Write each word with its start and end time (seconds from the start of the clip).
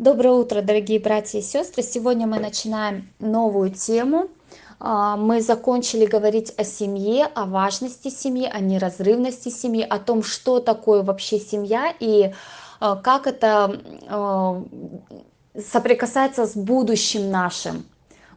Доброе 0.00 0.32
утро, 0.32 0.62
дорогие 0.62 0.98
братья 0.98 1.40
и 1.40 1.42
сестры! 1.42 1.82
Сегодня 1.82 2.26
мы 2.26 2.38
начинаем 2.38 3.10
новую 3.18 3.70
тему. 3.70 4.28
А, 4.78 5.18
мы 5.18 5.42
закончили 5.42 6.06
говорить 6.06 6.54
о 6.56 6.64
семье, 6.64 7.26
о 7.26 7.44
важности 7.44 8.08
семьи, 8.08 8.48
о 8.50 8.60
неразрывности 8.60 9.50
семьи, 9.50 9.82
о 9.82 9.98
том, 9.98 10.22
что 10.22 10.58
такое 10.58 11.02
вообще 11.02 11.38
семья 11.38 11.94
и 12.00 12.32
а, 12.80 12.96
как 12.96 13.26
это 13.26 13.78
а, 14.08 14.64
соприкасается 15.70 16.46
с 16.46 16.56
будущим 16.56 17.30
нашим 17.30 17.84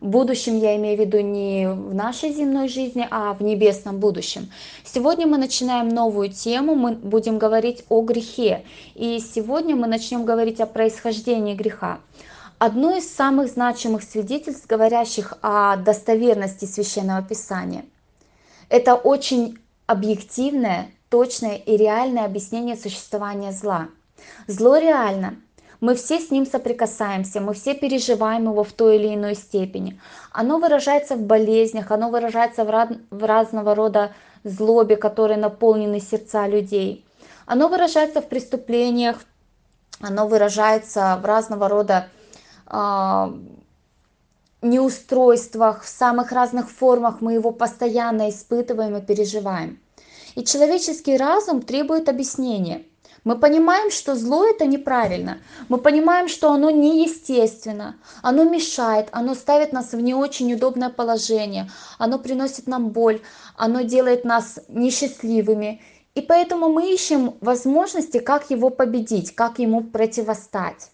будущем 0.03 0.57
я 0.57 0.75
имею 0.75 0.97
в 0.97 0.99
виду 0.99 1.19
не 1.19 1.67
в 1.67 1.93
нашей 1.93 2.33
земной 2.33 2.67
жизни, 2.67 3.07
а 3.09 3.33
в 3.33 3.41
небесном 3.41 3.99
будущем. 3.99 4.51
Сегодня 4.83 5.25
мы 5.25 5.37
начинаем 5.37 5.89
новую 5.89 6.29
тему, 6.29 6.75
мы 6.75 6.93
будем 6.93 7.37
говорить 7.37 7.85
о 7.89 8.01
грехе. 8.01 8.63
И 8.95 9.19
сегодня 9.19 9.75
мы 9.75 9.87
начнем 9.87 10.25
говорить 10.25 10.59
о 10.59 10.65
происхождении 10.65 11.55
греха. 11.55 11.99
Одно 12.59 12.95
из 12.95 13.11
самых 13.13 13.49
значимых 13.49 14.03
свидетельств, 14.03 14.67
говорящих 14.67 15.33
о 15.41 15.75
достоверности 15.77 16.65
священного 16.65 17.21
писания, 17.21 17.85
это 18.69 18.95
очень 18.95 19.57
объективное, 19.85 20.89
точное 21.09 21.55
и 21.55 21.77
реальное 21.77 22.25
объяснение 22.25 22.75
существования 22.75 23.51
зла. 23.51 23.89
Зло 24.47 24.77
реально, 24.77 25.35
мы 25.83 25.95
все 25.95 26.17
с 26.17 26.31
ним 26.31 26.45
соприкасаемся, 26.45 27.41
мы 27.41 27.53
все 27.53 27.73
переживаем 27.73 28.43
его 28.43 28.63
в 28.63 28.71
той 28.71 28.95
или 28.95 29.13
иной 29.15 29.35
степени. 29.35 29.99
Оно 30.31 30.57
выражается 30.57 31.17
в 31.17 31.21
болезнях, 31.21 31.91
оно 31.91 32.09
выражается 32.09 32.63
в, 32.63 32.69
раз, 32.69 32.87
в 33.11 33.25
разного 33.25 33.75
рода 33.75 34.13
злобе, 34.45 34.95
которые 34.95 35.37
наполнены 35.37 35.99
сердца 35.99 36.47
людей. 36.47 37.05
Оно 37.45 37.67
выражается 37.67 38.21
в 38.21 38.29
преступлениях, 38.29 39.17
оно 39.99 40.25
выражается 40.25 41.19
в 41.21 41.25
разного 41.25 41.67
рода 41.67 42.07
э, 42.67 43.33
неустройствах, 44.61 45.83
в 45.83 45.89
самых 45.89 46.31
разных 46.31 46.71
формах 46.71 47.19
мы 47.19 47.33
его 47.33 47.51
постоянно 47.51 48.29
испытываем 48.29 48.95
и 48.95 49.01
переживаем. 49.01 49.81
И 50.35 50.45
человеческий 50.45 51.17
разум 51.17 51.61
требует 51.61 52.07
объяснения– 52.07 52.83
мы 53.23 53.37
понимаем, 53.37 53.89
что 53.89 54.15
зло 54.15 54.45
это 54.45 54.65
неправильно. 54.65 55.37
Мы 55.69 55.77
понимаем, 55.77 56.27
что 56.27 56.51
оно 56.51 56.69
неестественно. 56.69 57.95
Оно 58.21 58.43
мешает, 58.43 59.07
оно 59.11 59.33
ставит 59.33 59.71
нас 59.71 59.93
в 59.93 59.99
не 59.99 60.13
очень 60.13 60.53
удобное 60.53 60.89
положение. 60.89 61.69
Оно 61.97 62.19
приносит 62.19 62.67
нам 62.67 62.89
боль, 62.89 63.21
оно 63.55 63.81
делает 63.81 64.25
нас 64.25 64.59
несчастливыми. 64.67 65.81
И 66.15 66.21
поэтому 66.21 66.67
мы 66.69 66.93
ищем 66.93 67.35
возможности, 67.39 68.19
как 68.19 68.51
его 68.51 68.69
победить, 68.69 69.33
как 69.33 69.57
ему 69.57 69.83
противостать. 69.83 70.91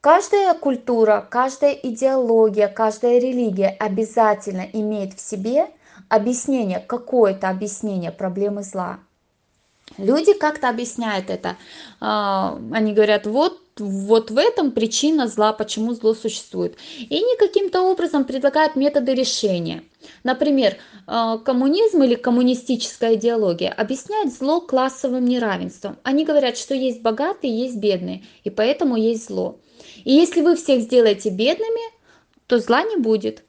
Каждая 0.00 0.54
культура, 0.54 1.26
каждая 1.28 1.72
идеология, 1.72 2.68
каждая 2.68 3.18
религия 3.18 3.68
обязательно 3.68 4.64
имеет 4.72 5.14
в 5.14 5.20
себе 5.20 5.68
объяснение, 6.08 6.80
какое-то 6.80 7.50
объяснение 7.50 8.10
проблемы 8.10 8.62
зла. 8.62 9.00
Люди 9.98 10.34
как-то 10.34 10.68
объясняют 10.68 11.30
это. 11.30 11.56
А, 12.00 12.58
они 12.72 12.92
говорят, 12.92 13.26
вот, 13.26 13.60
вот 13.78 14.30
в 14.30 14.38
этом 14.38 14.70
причина 14.70 15.26
зла, 15.26 15.52
почему 15.52 15.94
зло 15.94 16.14
существует. 16.14 16.76
И 16.98 17.14
они 17.14 17.36
каким-то 17.38 17.82
образом 17.82 18.24
предлагают 18.24 18.76
методы 18.76 19.14
решения. 19.14 19.82
Например, 20.22 20.76
а, 21.06 21.38
коммунизм 21.38 22.02
или 22.02 22.14
коммунистическая 22.14 23.14
идеология 23.16 23.72
объясняет 23.72 24.32
зло 24.32 24.60
классовым 24.60 25.24
неравенством. 25.24 25.98
Они 26.02 26.24
говорят, 26.24 26.56
что 26.56 26.74
есть 26.74 27.02
богатые, 27.02 27.58
есть 27.58 27.76
бедные, 27.76 28.24
и 28.44 28.50
поэтому 28.50 28.96
есть 28.96 29.26
зло. 29.26 29.58
И 30.04 30.12
если 30.12 30.40
вы 30.40 30.56
всех 30.56 30.82
сделаете 30.82 31.30
бедными, 31.30 32.00
то 32.46 32.58
зла 32.58 32.82
не 32.82 32.96
будет. 32.96 33.44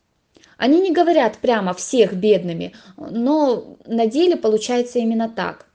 Они 0.58 0.80
не 0.80 0.92
говорят 0.92 1.38
прямо 1.38 1.74
всех 1.74 2.14
бедными, 2.14 2.74
но 2.98 3.78
на 3.86 4.06
деле 4.06 4.36
получается 4.36 5.00
именно 5.00 5.28
так. 5.28 5.66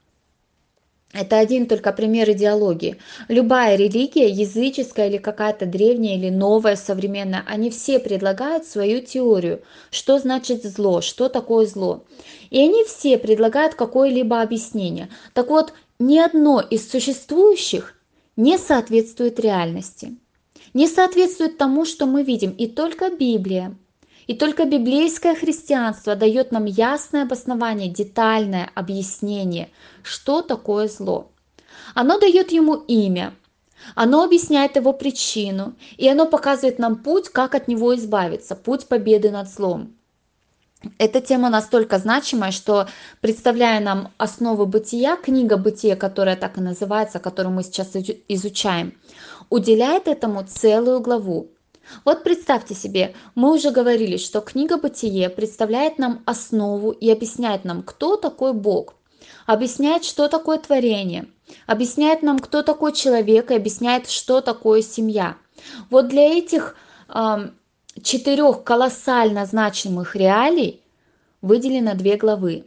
Это 1.19 1.39
один 1.39 1.65
только 1.65 1.93
пример 1.93 2.29
идеологии. 2.29 2.97
Любая 3.27 3.75
религия, 3.75 4.29
языческая 4.29 5.07
или 5.07 5.17
какая-то 5.17 5.65
древняя 5.65 6.15
или 6.15 6.29
новая, 6.29 6.75
современная, 6.75 7.43
они 7.47 7.71
все 7.71 7.97
предлагают 7.97 8.65
свою 8.65 9.01
теорию, 9.01 9.63
что 9.89 10.19
значит 10.19 10.63
зло, 10.63 11.01
что 11.01 11.27
такое 11.27 11.65
зло. 11.65 12.03
И 12.51 12.59
они 12.59 12.83
все 12.83 13.17
предлагают 13.17 13.73
какое-либо 13.73 14.43
объяснение. 14.43 15.09
Так 15.33 15.49
вот, 15.49 15.73
ни 15.97 16.19
одно 16.19 16.61
из 16.61 16.87
существующих 16.87 17.95
не 18.35 18.59
соответствует 18.59 19.39
реальности, 19.39 20.19
не 20.75 20.87
соответствует 20.87 21.57
тому, 21.57 21.85
что 21.85 22.05
мы 22.05 22.21
видим. 22.21 22.51
И 22.51 22.67
только 22.67 23.09
Библия, 23.09 23.75
и 24.27 24.35
только 24.35 24.65
библейское 24.65 25.35
христианство 25.35 26.15
дает 26.15 26.51
нам 26.51 26.65
ясное 26.65 27.23
обоснование, 27.23 27.89
детальное 27.89 28.69
объяснение, 28.75 29.69
что 30.03 30.41
такое 30.41 30.87
зло. 30.87 31.31
Оно 31.95 32.19
дает 32.19 32.51
ему 32.51 32.75
имя, 32.75 33.33
оно 33.95 34.23
объясняет 34.23 34.75
его 34.75 34.93
причину, 34.93 35.75
и 35.95 36.07
оно 36.07 36.25
показывает 36.25 36.77
нам 36.77 36.97
путь, 36.97 37.29
как 37.29 37.55
от 37.55 37.67
него 37.67 37.95
избавиться, 37.95 38.55
путь 38.55 38.87
победы 38.87 39.31
над 39.31 39.49
злом. 39.49 39.93
Эта 40.99 41.21
тема 41.21 41.49
настолько 41.49 41.97
значимая, 41.97 42.51
что, 42.51 42.87
представляя 43.19 43.79
нам 43.79 44.11
основы 44.17 44.65
бытия, 44.65 45.15
книга 45.15 45.57
бытия, 45.57 45.95
которая 45.95 46.35
так 46.35 46.57
и 46.57 46.61
называется, 46.61 47.19
которую 47.19 47.55
мы 47.55 47.63
сейчас 47.63 47.93
изучаем, 48.27 48.93
уделяет 49.49 50.07
этому 50.07 50.45
целую 50.45 50.99
главу. 50.99 51.49
Вот 52.05 52.23
представьте 52.23 52.75
себе, 52.75 53.15
мы 53.35 53.53
уже 53.53 53.71
говорили, 53.71 54.17
что 54.17 54.41
книга 54.41 54.77
«Бытие» 54.77 55.29
представляет 55.29 55.97
нам 55.97 56.21
основу 56.25 56.91
и 56.91 57.09
объясняет 57.09 57.65
нам, 57.65 57.83
кто 57.83 58.17
такой 58.17 58.53
Бог, 58.53 58.95
объясняет, 59.45 60.03
что 60.03 60.27
такое 60.27 60.57
творение, 60.57 61.27
объясняет 61.65 62.23
нам, 62.23 62.39
кто 62.39 62.61
такой 62.61 62.93
человек 62.93 63.51
и 63.51 63.55
объясняет, 63.55 64.09
что 64.09 64.41
такое 64.41 64.81
семья. 64.81 65.37
Вот 65.89 66.07
для 66.09 66.37
этих 66.37 66.75
э, 67.09 67.49
четырех 68.01 68.63
колоссально 68.63 69.45
значимых 69.45 70.15
реалий 70.15 70.81
выделено 71.41 71.95
две 71.95 72.17
главы. 72.17 72.65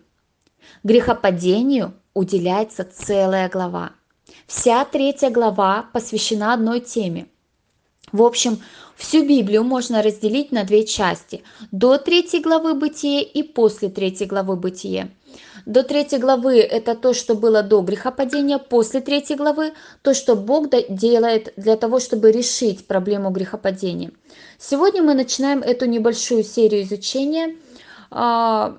Грехопадению 0.82 1.94
уделяется 2.14 2.84
целая 2.84 3.48
глава. 3.48 3.92
Вся 4.47 4.84
третья 4.84 5.31
глава 5.31 5.87
посвящена 5.92 6.54
одной 6.54 6.81
теме– 6.81 7.26
в 8.12 8.22
общем, 8.22 8.60
всю 8.97 9.26
Библию 9.26 9.65
можно 9.65 10.03
разделить 10.03 10.53
на 10.53 10.65
две 10.65 10.84
части. 10.84 11.43
До 11.71 11.98
третьей 11.98 12.41
главы 12.41 12.75
Бытие 12.75 13.22
и 13.22 13.43
после 13.43 13.88
третьей 13.88 14.26
главы 14.26 14.56
Бытие. 14.56 15.10
До 15.66 15.82
третьей 15.82 16.19
главы 16.19 16.59
это 16.59 16.94
то, 16.94 17.12
что 17.15 17.34
было 17.34 17.62
до 17.62 17.82
грехопадения, 17.82 18.59
после 18.59 19.00
третьей 19.00 19.37
главы 19.37 19.72
то, 20.03 20.15
что 20.15 20.34
Бог 20.34 20.69
делает 20.88 21.53
для 21.56 21.76
того, 21.76 22.00
чтобы 22.00 22.32
решить 22.32 22.87
проблему 22.87 23.31
грехопадения. 23.31 24.10
Сегодня 24.59 25.03
мы 25.03 25.15
начинаем 25.15 25.60
эту 25.60 25.87
небольшую 25.87 26.44
серию 26.44 26.82
изучения 26.82 27.56
а, 28.10 28.78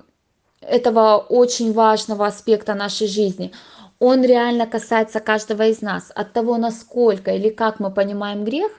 этого 0.60 1.16
очень 1.16 1.72
важного 1.72 2.26
аспекта 2.26 2.74
нашей 2.74 3.06
жизни. 3.06 3.52
Он 3.98 4.24
реально 4.24 4.66
касается 4.66 5.20
каждого 5.20 5.68
из 5.68 5.80
нас. 5.80 6.10
От 6.14 6.32
того, 6.32 6.56
насколько 6.56 7.30
или 7.30 7.50
как 7.50 7.78
мы 7.78 7.90
понимаем 7.90 8.44
грех, 8.44 8.72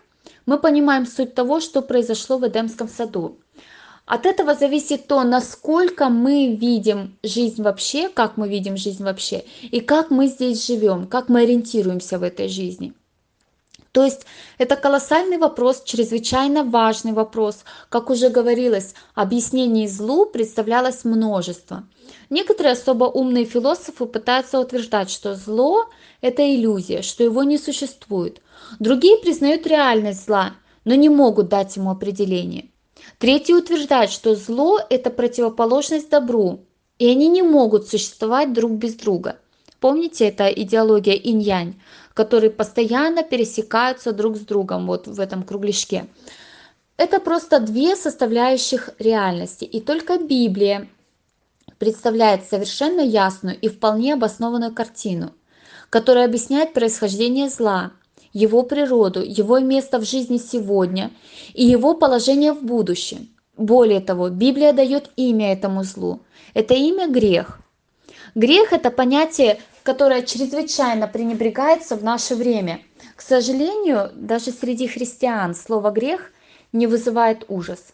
мы 0.45 0.57
понимаем 0.57 1.05
суть 1.05 1.33
того, 1.33 1.59
что 1.59 1.81
произошло 1.81 2.37
в 2.37 2.47
Эдемском 2.47 2.87
саду. 2.87 3.37
От 4.05 4.25
этого 4.25 4.53
зависит 4.53 5.07
то, 5.07 5.23
насколько 5.23 6.09
мы 6.09 6.55
видим 6.55 7.17
жизнь 7.23 7.63
вообще, 7.63 8.09
как 8.09 8.35
мы 8.35 8.49
видим 8.49 8.75
жизнь 8.75 9.03
вообще, 9.03 9.45
и 9.61 9.79
как 9.79 10.11
мы 10.11 10.27
здесь 10.27 10.67
живем, 10.67 11.07
как 11.07 11.29
мы 11.29 11.41
ориентируемся 11.41 12.19
в 12.19 12.23
этой 12.23 12.49
жизни. 12.49 12.93
То 13.93 14.03
есть 14.03 14.25
это 14.57 14.75
колоссальный 14.75 15.37
вопрос, 15.37 15.83
чрезвычайно 15.85 16.63
важный 16.63 17.13
вопрос. 17.13 17.63
Как 17.89 18.09
уже 18.09 18.29
говорилось, 18.29 18.95
объяснений 19.13 19.87
злу 19.87 20.25
представлялось 20.25 21.05
множество. 21.05 21.83
Некоторые 22.31 22.73
особо 22.73 23.05
умные 23.05 23.45
философы 23.45 24.07
пытаются 24.07 24.59
утверждать, 24.59 25.11
что 25.11 25.35
зло– 25.35 25.85
это 26.21 26.41
иллюзия, 26.41 27.03
что 27.03 27.23
его 27.23 27.43
не 27.43 27.59
существует. 27.59 28.41
Другие 28.79 29.17
признают 29.17 29.67
реальность 29.67 30.25
зла, 30.25 30.53
но 30.85 30.95
не 30.95 31.09
могут 31.09 31.49
дать 31.49 31.75
ему 31.75 31.91
определение. 31.91 32.69
Третьи 33.19 33.53
утверждают, 33.53 34.09
что 34.09 34.35
зло– 34.35 34.79
это 34.89 35.11
противоположность 35.11 36.09
добру, 36.09 36.61
и 36.97 37.07
они 37.07 37.27
не 37.27 37.43
могут 37.43 37.87
существовать 37.87 38.53
друг 38.53 38.71
без 38.71 38.95
друга. 38.95 39.37
Помните, 39.79 40.29
это 40.29 40.47
идеология 40.47 41.13
инь-янь, 41.13 41.75
которые 42.13 42.49
постоянно 42.49 43.23
пересекаются 43.23 44.13
друг 44.13 44.37
с 44.37 44.41
другом 44.41 44.87
вот 44.87 45.07
в 45.07 45.19
этом 45.19 45.43
кругляшке. 45.43 46.07
Это 46.97 47.19
просто 47.19 47.59
две 47.59 47.95
составляющих 47.95 48.91
реальности, 48.99 49.65
и 49.65 49.81
только 49.81 50.17
Библия 50.17 50.87
представляет 51.79 52.45
совершенно 52.45 53.01
ясную 53.01 53.59
и 53.59 53.67
вполне 53.67 54.13
обоснованную 54.13 54.73
картину, 54.73 55.33
которая 55.89 56.25
объясняет 56.25 56.73
происхождение 56.73 57.49
зла 57.49 57.91
его 58.33 58.63
природу, 58.63 59.21
его 59.23 59.59
место 59.59 59.99
в 59.99 60.05
жизни 60.05 60.37
сегодня 60.37 61.11
и 61.53 61.63
его 61.63 61.93
положение 61.93 62.53
в 62.53 62.63
будущем. 62.63 63.29
Более 63.55 63.99
того, 63.99 64.29
Библия 64.29 64.73
дает 64.73 65.11
имя 65.15 65.53
этому 65.53 65.83
злу. 65.83 66.21
Это 66.55 66.73
имя 66.73 67.07
грех. 67.07 67.59
Грех– 68.33 68.71
это 68.73 68.89
понятие, 68.89 69.59
которое 69.83 70.23
чрезвычайно 70.23 71.07
пренебрегается 71.07 71.95
в 71.95 72.03
наше 72.03 72.35
время. 72.35 72.81
К 73.15 73.21
сожалению, 73.21 74.11
даже 74.15 74.51
среди 74.51 74.87
христиан 74.87 75.53
слово 75.53 75.91
«грех» 75.91 76.31
не 76.71 76.87
вызывает 76.87 77.45
ужас. 77.49 77.93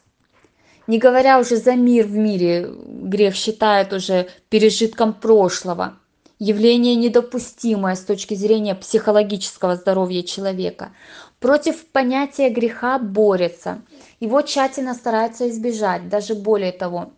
Не 0.88 0.98
говоря 0.98 1.40
уже 1.40 1.58
за 1.58 1.74
мир 1.74 2.06
в 2.06 2.16
мире, 2.16 2.68
грех 2.70 3.36
считает 3.36 3.94
уже 3.94 4.30
пережитком 4.50 5.14
прошлого, 5.14 6.00
явление 6.40 6.96
недопустимое 6.96 7.96
с 7.96 8.02
точки 8.02 8.34
зрения 8.34 8.74
психологического 8.74 9.76
здоровья 9.76 10.24
человека. 10.24 10.92
Против 11.40 11.86
понятия 11.88 12.50
греха 12.50 12.98
борется, 12.98 13.82
его 14.20 14.42
тщательно 14.42 14.94
стараются 14.94 15.50
избежать, 15.50 16.10
даже 16.10 16.34
более 16.34 16.72
того, 16.72 17.12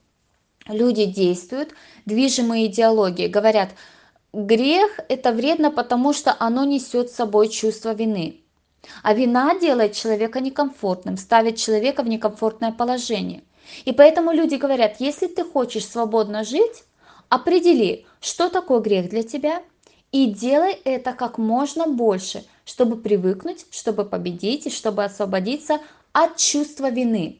люди 0.67 1.05
действуют, 1.05 1.69
движимые 2.05 2.67
идеологией, 2.67 3.29
говорят, 3.29 3.69
грех 4.33 4.99
это 5.09 5.31
вредно, 5.31 5.71
потому 5.71 6.13
что 6.13 6.35
оно 6.39 6.63
несет 6.63 7.09
с 7.09 7.15
собой 7.15 7.49
чувство 7.49 7.93
вины. 7.93 8.41
А 9.03 9.13
вина 9.13 9.57
делает 9.59 9.93
человека 9.93 10.39
некомфортным, 10.39 11.17
ставит 11.17 11.57
человека 11.57 12.03
в 12.03 12.07
некомфортное 12.07 12.71
положение. 12.71 13.43
И 13.85 13.91
поэтому 13.91 14.31
люди 14.31 14.55
говорят, 14.55 14.95
если 14.99 15.27
ты 15.27 15.43
хочешь 15.43 15.87
свободно 15.87 16.43
жить, 16.43 16.83
определи, 17.29 18.05
что 18.19 18.49
такое 18.49 18.79
грех 18.79 19.09
для 19.09 19.23
тебя, 19.23 19.61
и 20.11 20.25
делай 20.25 20.73
это 20.73 21.13
как 21.13 21.37
можно 21.37 21.87
больше, 21.87 22.43
чтобы 22.65 22.97
привыкнуть, 22.97 23.65
чтобы 23.71 24.03
победить 24.03 24.65
и 24.65 24.69
чтобы 24.69 25.03
освободиться 25.03 25.79
от 26.11 26.37
чувства 26.37 26.89
вины. 26.89 27.39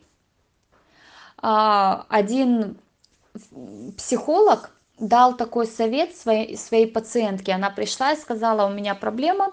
А, 1.37 2.05
один 2.07 2.77
психолог 3.97 4.71
дал 5.01 5.35
такой 5.35 5.65
совет 5.65 6.15
своей, 6.15 6.55
своей 6.55 6.85
пациентке. 6.85 7.51
Она 7.51 7.71
пришла 7.71 8.13
и 8.13 8.19
сказала, 8.19 8.67
у 8.67 8.73
меня 8.73 8.95
проблема, 8.95 9.51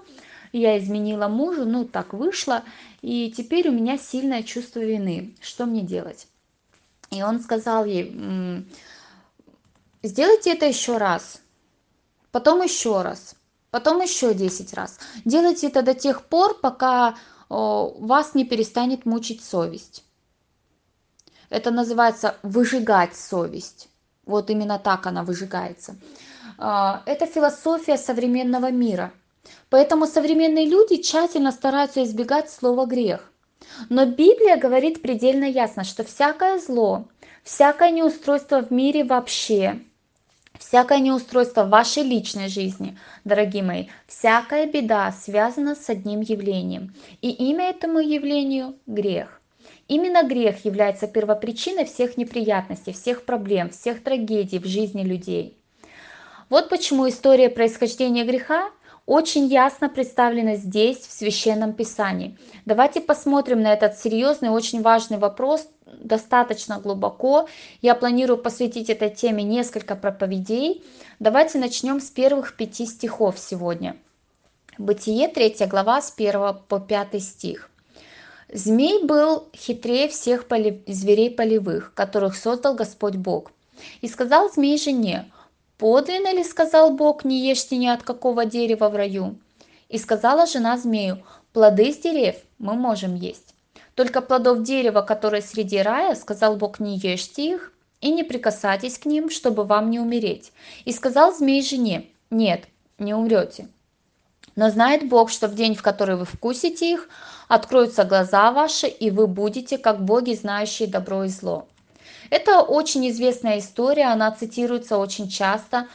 я 0.53 0.79
изменила 0.79 1.27
мужу, 1.27 1.65
ну 1.65 1.85
так 1.87 2.13
вышло, 2.13 2.63
и 3.01 3.33
теперь 3.35 3.69
у 3.69 3.73
меня 3.73 3.99
сильное 3.99 4.43
чувство 4.43 4.81
вины. 4.81 5.35
Что 5.41 5.67
мне 5.67 5.81
делать? 5.81 6.29
И 7.11 7.23
он 7.23 7.41
сказал 7.41 7.87
ей, 7.87 8.15
сделайте 10.03 10.53
это 10.53 10.67
еще 10.67 10.99
раз, 10.99 11.41
потом 12.31 12.63
еще 12.63 13.01
раз, 13.01 13.35
потом 13.71 14.03
еще 14.03 14.35
10 14.35 14.75
раз. 14.75 14.99
Делайте 15.25 15.69
это 15.69 15.81
до 15.83 15.95
тех 15.95 16.27
пор, 16.27 16.59
пока 16.61 17.17
вас 17.49 18.35
не 18.35 18.45
перестанет 18.45 19.07
мучить 19.07 19.43
совесть. 19.43 20.05
Это 21.49 21.71
называется 21.71 22.37
выжигать 22.43 23.17
совесть. 23.17 23.89
Вот 24.29 24.51
именно 24.51 24.79
так 24.79 25.07
она 25.07 25.25
выжигается. 25.25 25.97
А, 26.59 27.03
это 27.07 27.27
философия 27.27 27.97
современного 27.97 28.71
мира. 28.71 29.11
Поэтому 29.71 30.07
современные 30.07 30.67
люди 30.67 30.99
тщательно 30.99 31.51
стараются 31.51 32.05
избегать 32.05 32.51
слова 32.51 32.85
грех. 32.85 33.33
Но 33.89 34.05
Библия 34.05 34.59
говорит 34.59 35.01
предельно 35.01 35.45
ясно, 35.45 35.83
что 35.83 36.05
всякое 36.05 36.59
зло, 36.59 37.07
всякое 37.43 37.91
неустройство 37.91 38.61
в 38.61 38.71
мире 38.71 39.03
вообще, 39.03 39.81
всякое 40.59 40.99
неустройство 40.99 41.65
в 41.65 41.71
вашей 41.71 42.03
личной 42.03 42.49
жизни, 42.49 42.99
дорогие 43.25 43.63
мои, 43.63 43.87
всякая 44.07 44.67
беда 44.67 45.11
связана 45.13 45.75
с 45.75 45.89
одним 45.89 46.21
явлением. 46.21 46.95
И 47.23 47.31
имя 47.31 47.71
этому 47.71 47.99
явлению– 47.99 48.77
грех. 48.87 49.38
Именно 49.89 50.23
грех 50.23 50.65
является 50.67 51.07
первопричиной 51.07 51.87
всех 51.87 52.19
неприятностей, 52.19 52.93
всех 52.93 53.25
проблем, 53.25 53.71
всех 53.71 54.03
трагедий 54.03 54.59
в 54.59 54.67
жизни 54.67 55.03
людей. 55.03 55.57
Вот 56.51 56.69
почему 56.69 57.09
история 57.09 57.49
происхождения 57.49 58.25
греха 58.25 58.71
очень 59.07 59.47
ясно 59.47 59.89
представлена 59.89 60.57
здесь, 60.57 60.99
в 60.99 61.11
Священном 61.11 61.73
Писании. 61.73 62.37
Давайте 62.67 63.01
посмотрим 63.01 63.63
на 63.63 63.73
этот 63.73 63.99
серьезный, 63.99 64.51
очень 64.51 64.83
важный 64.83 65.17
вопрос 65.17 65.67
достаточно 65.87 66.79
глубоко. 66.79 67.49
Я 67.81 67.95
планирую 67.95 68.37
посвятить 68.39 68.91
этой 68.91 69.09
теме 69.09 69.43
несколько 69.43 69.97
проповедей. 69.97 70.85
Давайте 71.19 71.59
начнем 71.59 72.01
с 72.01 72.11
первых 72.11 72.57
пяти 72.57 72.85
стихов 72.85 73.39
сегодня. 73.39 73.97
Бытие, 74.77 75.29
3 75.29 75.57
глава, 75.67 76.03
с 76.03 76.13
1 76.15 76.59
по 76.69 76.79
5 76.79 77.23
стих. 77.23 77.71
Змей 78.53 79.03
был 79.05 79.49
хитрее 79.55 80.09
всех 80.09 80.49
поли... 80.49 80.83
зверей 80.87 81.31
полевых, 81.31 81.93
которых 81.95 82.35
создал 82.35 82.75
Господь 82.75 83.17
Бог. 83.17 83.53
И 84.01 84.09
сказал 84.09 84.51
змей 84.51 84.79
жене, 84.79 85.31
подлинно 85.77 86.33
ли 86.33 86.43
сказал 86.43 86.91
Бог, 86.91 87.25
не 87.25 87.47
ешьте 87.47 87.77
ни 87.77 87.87
от 87.87 88.03
какого 88.03 88.47
дерева 88.47 88.89
в 88.89 88.97
раю? 88.97 89.37
И 89.89 89.99
сказала 89.99 90.47
жена 90.47 90.79
змею, 90.79 91.23
плоды 91.53 91.93
с 91.93 91.99
дерев 91.99 92.37
мы 92.59 92.75
можем 92.75 93.15
есть. 93.15 93.55
Только 93.95 94.23
плодов 94.23 94.63
дерева, 94.63 95.03
которые 95.03 95.43
среди 95.43 95.79
рая, 95.79 96.15
сказал 96.15 96.57
Бог, 96.57 96.81
не 96.81 96.97
ешьте 96.97 97.51
их 97.51 97.73
и 98.01 98.11
не 98.11 98.23
прикасайтесь 98.23 98.99
к 98.99 99.07
ним, 99.07 99.29
чтобы 99.29 99.65
вам 99.65 99.91
не 99.91 100.01
умереть. 100.01 100.53
И 100.85 100.93
сказал 100.93 101.35
змей 101.35 101.63
жене, 101.63 102.07
нет, 102.31 102.65
не 102.99 103.13
умрете. 103.13 103.69
Но 104.57 104.71
знает 104.71 105.09
Бог, 105.09 105.31
что 105.31 105.49
в 105.49 105.55
день, 105.55 105.75
в 105.75 105.83
который 105.83 106.17
вы 106.17 106.25
вкусите 106.25 106.93
их, 106.93 107.09
откроются 107.49 108.05
глаза 108.05 108.53
ваши, 108.53 108.87
и 108.87 109.11
вы 109.11 109.27
будете 109.27 109.79
как 109.79 110.05
боги, 110.05 110.35
знающие 110.35 110.89
добро 110.89 111.25
и 111.25 111.29
зло. 111.29 111.67
Это 112.31 112.61
очень 112.61 113.09
известная 113.09 113.59
история, 113.59 114.13
она 114.13 114.31
цитируется 114.31 114.99
очень 114.99 115.29
часто, 115.29 115.87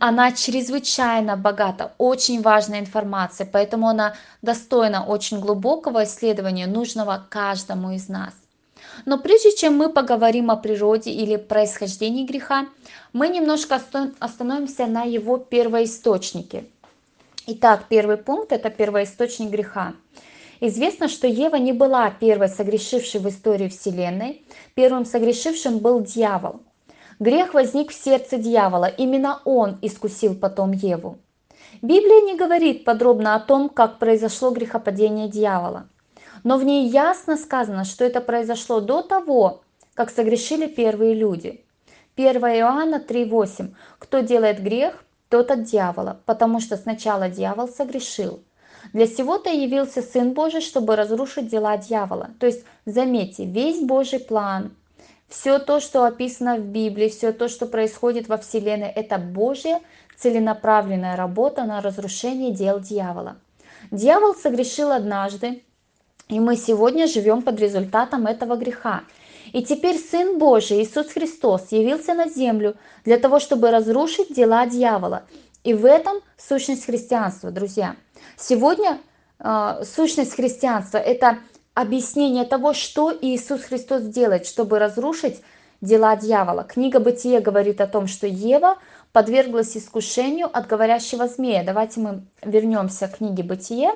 она 0.00 0.32
чрезвычайно 0.32 1.36
богата, 1.38 1.94
очень 1.96 2.42
важная 2.42 2.80
информация, 2.80 3.48
поэтому 3.50 3.88
она 3.88 4.14
достойна 4.42 5.06
очень 5.06 5.40
глубокого 5.40 6.04
исследования, 6.04 6.66
нужного 6.66 7.26
каждому 7.30 7.92
из 7.92 8.08
нас. 8.10 8.34
Но 9.06 9.18
прежде 9.18 9.56
чем 9.56 9.76
мы 9.76 9.88
поговорим 9.88 10.50
о 10.50 10.56
природе 10.56 11.10
или 11.10 11.36
происхождении 11.36 12.26
греха, 12.26 12.66
мы 13.14 13.28
немножко 13.28 13.80
остановимся 14.20 14.86
на 14.86 15.02
его 15.04 15.38
первоисточнике– 15.38 16.66
Итак, 17.48 17.84
первый 17.88 18.16
пункт– 18.16 18.50
это 18.50 18.70
первоисточник 18.70 19.50
греха. 19.50 19.94
Известно, 20.60 21.06
что 21.06 21.28
Ева 21.28 21.54
не 21.54 21.72
была 21.72 22.10
первой 22.10 22.48
согрешившей 22.48 23.20
в 23.20 23.28
истории 23.28 23.68
Вселенной. 23.68 24.44
Первым 24.74 25.04
согрешившим 25.04 25.78
был 25.78 26.00
дьявол. 26.00 26.62
Грех 27.20 27.54
возник 27.54 27.92
в 27.92 27.94
сердце 27.94 28.36
дьявола. 28.38 28.86
Именно 28.86 29.42
он 29.44 29.78
искусил 29.80 30.34
потом 30.34 30.72
Еву. 30.72 31.18
Библия 31.82 32.22
не 32.22 32.36
говорит 32.36 32.84
подробно 32.84 33.36
о 33.36 33.40
том, 33.40 33.68
как 33.68 34.00
произошло 34.00 34.50
грехопадение 34.50 35.28
дьявола. 35.28 35.88
Но 36.42 36.58
в 36.58 36.64
ней 36.64 36.88
ясно 36.88 37.36
сказано, 37.36 37.84
что 37.84 38.04
это 38.04 38.20
произошло 38.20 38.80
до 38.80 39.02
того, 39.02 39.62
как 39.94 40.10
согрешили 40.10 40.66
первые 40.66 41.14
люди. 41.14 41.64
1 42.16 42.44
Иоанна 42.44 42.96
3,8. 42.96 43.72
Кто 44.00 44.18
делает 44.18 44.60
грех, 44.60 45.05
тот 45.28 45.50
от 45.50 45.64
дьявола, 45.64 46.20
потому 46.26 46.60
что 46.60 46.76
сначала 46.76 47.28
дьявол 47.28 47.68
согрешил. 47.68 48.42
Для 48.92 49.06
сего-то 49.06 49.50
явился 49.50 50.02
Сын 50.02 50.32
Божий, 50.32 50.60
чтобы 50.60 50.96
разрушить 50.96 51.48
дела 51.48 51.76
дьявола. 51.76 52.30
То 52.38 52.46
есть, 52.46 52.64
заметьте, 52.84 53.44
весь 53.44 53.80
Божий 53.80 54.20
план, 54.20 54.74
все 55.28 55.58
то, 55.58 55.80
что 55.80 56.04
описано 56.04 56.56
в 56.56 56.66
Библии, 56.66 57.08
все 57.08 57.32
то, 57.32 57.48
что 57.48 57.66
происходит 57.66 58.28
во 58.28 58.38
Вселенной, 58.38 58.88
это 58.88 59.18
Божья 59.18 59.80
целенаправленная 60.16 61.16
работа 61.16 61.64
на 61.64 61.80
разрушение 61.80 62.52
дел 62.52 62.80
дьявола. 62.80 63.36
Дьявол 63.90 64.34
согрешил 64.34 64.92
однажды, 64.92 65.62
и 66.28 66.40
мы 66.40 66.56
сегодня 66.56 67.06
живем 67.06 67.42
под 67.42 67.60
результатом 67.60 68.26
этого 68.26 68.56
греха. 68.56 69.02
И 69.56 69.62
теперь 69.62 69.96
Сын 69.96 70.36
Божий, 70.36 70.82
Иисус 70.82 71.06
Христос, 71.08 71.68
явился 71.70 72.12
на 72.12 72.28
землю 72.28 72.76
для 73.06 73.16
того, 73.16 73.40
чтобы 73.40 73.70
разрушить 73.70 74.34
дела 74.34 74.66
дьявола. 74.66 75.22
И 75.64 75.72
в 75.72 75.86
этом 75.86 76.16
сущность 76.36 76.84
христианства, 76.84 77.50
друзья. 77.50 77.96
Сегодня 78.36 78.98
э, 79.38 79.82
сущность 79.82 80.34
христианства– 80.34 80.98
это 81.12 81.38
объяснение 81.72 82.44
того, 82.44 82.74
что 82.74 83.16
Иисус 83.18 83.62
Христос 83.62 84.02
делает, 84.02 84.46
чтобы 84.46 84.78
разрушить 84.78 85.40
дела 85.80 86.16
дьявола. 86.16 86.64
Книга 86.64 87.00
Бытие 87.00 87.40
говорит 87.40 87.80
о 87.80 87.86
том, 87.86 88.08
что 88.08 88.26
Ева 88.26 88.76
подверглась 89.12 89.74
искушению 89.74 90.54
от 90.54 90.66
говорящего 90.66 91.28
змея. 91.28 91.64
Давайте 91.64 92.00
мы 92.00 92.24
вернемся 92.42 93.08
к 93.08 93.16
книге 93.16 93.42
Бытие, 93.42 93.94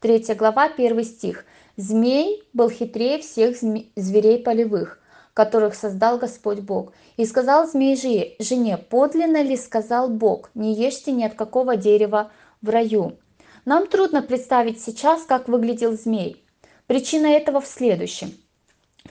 3 0.00 0.34
глава, 0.34 0.64
1 0.64 1.04
стих. 1.04 1.44
Змей 1.76 2.42
был 2.54 2.70
хитрее 2.70 3.18
всех 3.18 3.58
зверей 3.58 4.38
полевых, 4.42 4.98
которых 5.34 5.74
создал 5.74 6.16
Господь 6.16 6.60
Бог. 6.60 6.92
И 7.18 7.26
сказал 7.26 7.68
змей 7.68 7.96
жене, 8.38 8.78
подлинно 8.78 9.42
ли 9.42 9.56
сказал 9.56 10.08
Бог, 10.08 10.50
не 10.54 10.74
ешьте 10.74 11.12
ни 11.12 11.22
от 11.22 11.34
какого 11.34 11.76
дерева 11.76 12.30
в 12.62 12.70
раю. 12.70 13.18
Нам 13.66 13.88
трудно 13.88 14.22
представить 14.22 14.80
сейчас, 14.80 15.24
как 15.24 15.48
выглядел 15.48 15.92
змей. 15.92 16.42
Причина 16.86 17.26
этого 17.26 17.60
в 17.60 17.66
следующем. 17.66 18.32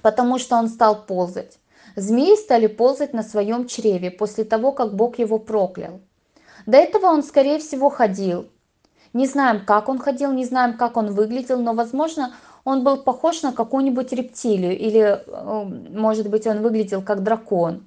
Потому 0.01 0.39
что 0.39 0.55
он 0.55 0.67
стал 0.67 1.05
ползать. 1.05 1.59
Змеи 1.95 2.35
стали 2.35 2.67
ползать 2.67 3.13
на 3.13 3.21
своем 3.21 3.67
чреве 3.67 4.09
после 4.09 4.43
того, 4.43 4.71
как 4.71 4.95
Бог 4.95 5.19
его 5.19 5.37
проклял. 5.37 5.99
До 6.65 6.77
этого 6.77 7.07
он, 7.07 7.21
скорее 7.21 7.59
всего, 7.59 7.89
ходил. 7.89 8.47
Не 9.13 9.27
знаем, 9.27 9.65
как 9.65 9.87
он 9.87 9.99
ходил, 9.99 10.33
не 10.33 10.43
знаем, 10.43 10.77
как 10.77 10.97
он 10.97 11.13
выглядел, 11.13 11.61
но, 11.61 11.73
возможно, 11.73 12.33
он 12.65 12.83
был 12.83 12.97
похож 12.97 13.43
на 13.43 13.53
какую-нибудь 13.53 14.11
рептилию 14.11 14.77
или, 14.77 15.21
э, 15.25 15.63
может 15.97 16.29
быть, 16.29 16.45
он 16.47 16.61
выглядел 16.61 17.01
как 17.01 17.23
дракон. 17.23 17.85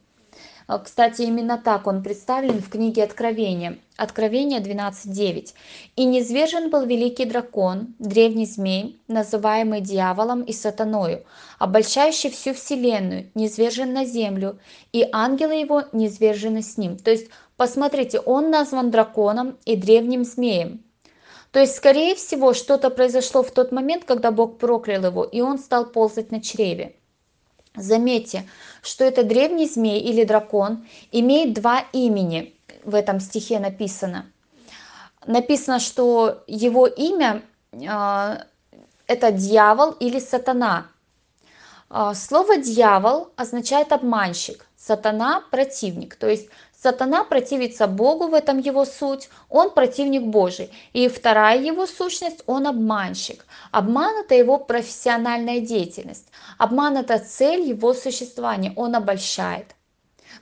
А, 0.69 0.79
кстати, 0.79 1.23
именно 1.23 1.57
так 1.57 1.87
он 1.87 2.03
представлен 2.03 2.61
в 2.61 2.69
книге 2.69 3.03
Откровения. 3.03 3.79
Откровение 3.97 4.61
12.9. 4.61 5.55
«И 5.97 6.05
низвержен 6.05 6.71
был 6.71 6.85
великий 6.85 7.25
дракон, 7.25 7.95
древний 7.99 8.45
змей, 8.45 9.01
называемый 9.09 9.81
дьяволом 9.81 10.43
и 10.43 10.53
сатаною, 10.53 11.25
обольщающий 11.59 12.31
всю 12.31 12.53
вселенную, 12.53 13.31
низвержен 13.35 13.93
на 13.93 14.05
землю, 14.05 14.59
и 14.93 15.09
ангелы 15.11 15.55
его 15.55 15.85
низвержены 15.93 16.63
с 16.63 16.77
ним». 16.77 16.99
То 16.99 17.11
есть, 17.11 17.31
посмотрите, 17.57 18.21
он 18.21 18.51
назван 18.51 18.91
драконом 18.91 19.57
и 19.65 19.75
древним 19.75 20.25
змеем. 20.25 20.85
То 21.51 21.61
есть, 21.61 21.77
скорее 21.77 22.15
всего, 22.15 22.53
что-то 22.53 22.91
произошло 22.91 23.43
в 23.43 23.51
тот 23.51 23.73
момент, 23.73 24.05
когда 24.05 24.31
Бог 24.31 24.59
проклял 24.59 25.05
его, 25.05 25.25
и 25.25 25.41
он 25.41 25.59
стал 25.59 25.87
ползать 25.87 26.31
на 26.31 26.43
чреве. 26.43 26.95
Заметьте, 27.75 28.49
что 28.83 29.05
это 29.05 29.23
древний 29.23 29.67
змей 29.67 30.01
или 30.01 30.25
дракон 30.25 30.87
имеет 31.13 31.55
два 31.55 31.85
имени, 31.93 32.55
в 32.85 32.95
этом 32.95 33.21
стихе 33.21 33.61
написано. 33.61 34.31
Написано, 35.27 35.79
что 35.79 36.43
его 36.47 36.87
имя 36.87 37.43
э, 37.73 38.37
это 39.07 39.31
дьявол 39.31 39.93
или 39.93 40.19
сатана. 40.19 40.89
Э, 41.91 42.13
слово 42.15 42.57
дьявол 42.59 43.31
означает 43.37 43.93
обманщик, 43.93 44.67
сатана 44.77 45.43
противник. 45.51 46.17
То 46.17 46.29
есть 46.29 46.49
Сатана 46.81 47.25
противится 47.25 47.89
Богу, 47.89 48.29
в 48.29 48.35
этом 48.35 48.59
его 48.59 48.85
суть, 48.85 49.31
он 49.49 49.71
противник 49.71 50.23
Божий. 50.23 50.71
И 50.93 51.09
вторая 51.09 51.61
его 51.61 51.87
сущность, 51.87 52.45
он 52.47 52.69
обманщик. 52.69 53.45
Обман– 53.73 54.15
это 54.25 54.37
его 54.37 54.59
профессиональная 54.59 55.59
деятельность. 55.59 56.29
Обман– 56.57 56.97
это 56.99 57.19
цель 57.19 57.63
его 57.63 57.95
существования, 57.95 58.73
он 58.77 58.95
обольщает. 58.95 59.75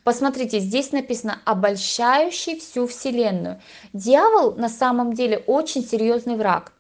Посмотрите, 0.05 0.59
здесь 0.59 0.93
написано 0.93 1.41
«обольщающий 1.47 2.61
всю 2.61 2.87
вселенную». 2.87 3.61
Дьявол 3.95 4.57
на 4.57 4.69
самом 4.69 5.15
деле 5.15 5.39
очень 5.47 5.83
серьезный 5.83 6.37
враг 6.37 6.73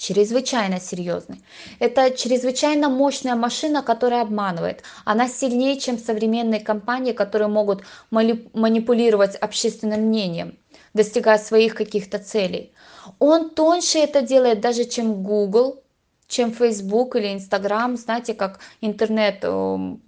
чрезвычайно 0.00 0.80
серьезный. 0.80 1.42
Это 1.78 2.10
чрезвычайно 2.10 2.88
мощная 2.88 3.36
машина, 3.36 3.82
которая 3.82 4.22
обманывает. 4.22 4.82
Она 5.04 5.28
сильнее, 5.28 5.78
чем 5.78 5.98
современные 5.98 6.60
компании, 6.60 7.12
которые 7.12 7.48
могут 7.48 7.82
манипулировать 8.10 9.36
общественным 9.36 10.00
мнением, 10.00 10.56
достигая 10.94 11.38
своих 11.38 11.74
каких-то 11.74 12.18
целей. 12.18 12.72
Он 13.18 13.50
тоньше 13.50 13.98
это 13.98 14.22
делает 14.22 14.60
даже, 14.60 14.84
чем 14.84 15.22
Google, 15.22 15.82
чем 16.28 16.52
Facebook 16.52 17.16
или 17.16 17.34
Instagram. 17.36 17.96
Знаете, 17.96 18.32
как 18.34 18.60
интернет 18.80 19.40
эм, 19.42 20.00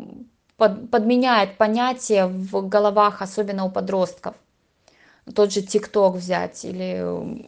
подменяет 0.57 1.59
понятия 1.59 2.27
в 2.27 2.67
головах, 2.67 3.21
особенно 3.21 3.65
у 3.65 3.71
подростков. 3.71 4.35
Тот 5.35 5.53
же 5.53 5.61
TikTok 5.61 6.13
взять 6.13 6.65
или 6.65 6.95
эм, 6.95 7.47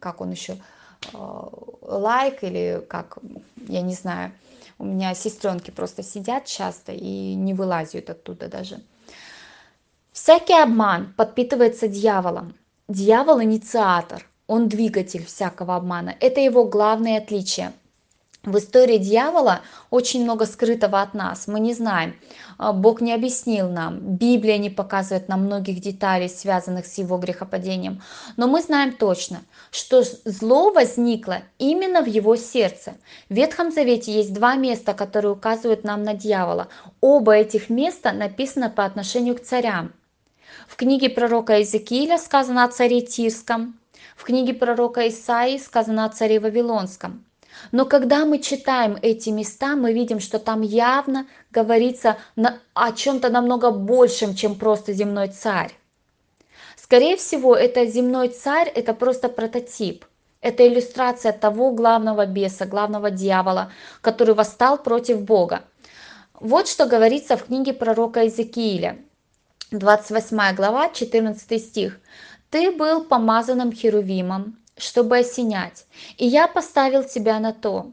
как 0.00 0.20
он 0.20 0.30
еще 0.30 0.54
Э, 0.54 0.79
лайк 1.12 2.42
или 2.42 2.84
как, 2.88 3.18
я 3.68 3.82
не 3.82 3.94
знаю, 3.94 4.32
у 4.78 4.84
меня 4.84 5.14
сестренки 5.14 5.70
просто 5.70 6.02
сидят 6.02 6.46
часто 6.46 6.92
и 6.92 7.34
не 7.34 7.54
вылазят 7.54 8.10
оттуда 8.10 8.48
даже. 8.48 8.80
Всякий 10.12 10.54
обман 10.60 11.12
подпитывается 11.16 11.88
дьяволом. 11.88 12.54
Дьявол 12.88 13.42
инициатор, 13.42 14.26
он 14.46 14.68
двигатель 14.68 15.24
всякого 15.24 15.76
обмана. 15.76 16.14
Это 16.20 16.40
его 16.40 16.64
главное 16.64 17.18
отличие. 17.18 17.72
В 18.42 18.56
истории 18.56 18.96
дьявола 18.96 19.60
очень 19.90 20.22
много 20.22 20.46
скрытого 20.46 21.02
от 21.02 21.12
нас. 21.12 21.46
Мы 21.46 21.60
не 21.60 21.74
знаем. 21.74 22.18
А, 22.56 22.72
Бог 22.72 23.02
не 23.02 23.12
объяснил 23.12 23.68
нам. 23.68 23.98
Библия 24.00 24.56
не 24.56 24.70
показывает 24.70 25.28
нам 25.28 25.44
многих 25.44 25.80
деталей, 25.80 26.30
связанных 26.30 26.86
с 26.86 26.96
его 26.96 27.18
грехопадением. 27.18 28.00
Но 28.38 28.48
мы 28.48 28.62
знаем 28.62 28.92
точно, 28.92 29.42
что 29.70 30.02
зло 30.24 30.72
возникло 30.72 31.42
именно 31.58 32.00
в 32.00 32.06
его 32.06 32.34
сердце. 32.36 32.94
В 33.28 33.34
Ветхом 33.34 33.70
Завете 33.70 34.10
есть 34.10 34.32
два 34.32 34.54
места, 34.54 34.94
которые 34.94 35.32
указывают 35.32 35.84
нам 35.84 36.02
на 36.02 36.14
дьявола. 36.14 36.68
Оба 37.02 37.34
этих 37.34 37.68
места 37.68 38.12
написаны 38.12 38.70
по 38.70 38.86
отношению 38.86 39.36
к 39.36 39.42
царям. 39.42 39.92
В 40.66 40.76
книге 40.76 41.10
пророка 41.10 41.58
Иезекииля 41.58 42.16
сказано 42.16 42.64
о 42.64 42.68
царе 42.68 43.02
Тирском. 43.02 43.78
В 44.16 44.24
книге 44.24 44.54
пророка 44.54 45.06
Исаии 45.08 45.58
сказано 45.58 46.06
о 46.06 46.08
царе 46.08 46.40
Вавилонском. 46.40 47.22
Но 47.72 47.84
когда 47.84 48.24
мы 48.24 48.38
читаем 48.38 48.98
эти 49.00 49.30
места, 49.30 49.76
мы 49.76 49.92
видим, 49.92 50.20
что 50.20 50.38
там 50.38 50.62
явно 50.62 51.26
говорится 51.50 52.18
о 52.74 52.92
чем-то 52.92 53.28
намного 53.30 53.70
большем, 53.70 54.34
чем 54.34 54.54
просто 54.54 54.92
земной 54.92 55.28
царь. 55.28 55.72
Скорее 56.76 57.16
всего, 57.16 57.54
это 57.54 57.86
земной 57.86 58.28
царь, 58.28 58.68
это 58.68 58.94
просто 58.94 59.28
прототип. 59.28 60.04
Это 60.40 60.66
иллюстрация 60.66 61.32
того 61.32 61.70
главного 61.70 62.26
беса, 62.26 62.64
главного 62.64 63.10
дьявола, 63.10 63.70
который 64.00 64.34
восстал 64.34 64.78
против 64.78 65.20
Бога. 65.22 65.62
Вот 66.34 66.66
что 66.66 66.86
говорится 66.86 67.36
в 67.36 67.44
книге 67.44 67.74
пророка 67.74 68.22
Иезекииля, 68.22 68.98
28 69.70 70.56
глава, 70.56 70.88
14 70.88 71.62
стих. 71.62 72.00
«Ты 72.48 72.72
был 72.72 73.04
помазанным 73.04 73.70
херувимом, 73.70 74.56
чтобы 74.80 75.18
осенять, 75.18 75.86
и 76.16 76.26
я 76.26 76.48
поставил 76.48 77.04
тебя 77.04 77.38
на 77.38 77.52
то. 77.52 77.92